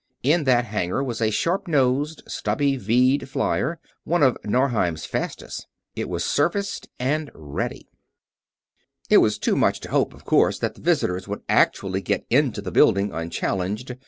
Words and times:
In 0.23 0.45
that 0.45 0.65
hangar 0.65 1.03
was 1.03 1.21
a 1.21 1.29
sharp 1.29 1.67
nosed, 1.67 2.23
stubby 2.27 2.75
V'd 2.75 3.29
flyer, 3.29 3.79
one 4.03 4.23
of 4.23 4.35
Norheim's 4.43 5.05
fastest. 5.05 5.67
It 5.95 6.09
was 6.09 6.25
serviced 6.25 6.89
and 6.99 7.29
ready. 7.35 7.87
It 9.11 9.17
was 9.17 9.37
too 9.37 9.55
much 9.55 9.79
to 9.81 9.91
hope, 9.91 10.15
of 10.15 10.25
course, 10.25 10.57
that 10.57 10.73
the 10.73 10.81
visitors 10.81 11.27
could 11.27 11.43
actually 11.47 12.01
get 12.01 12.25
into 12.31 12.61
the 12.63 12.71
building 12.71 13.11
unchallenged. 13.13 13.95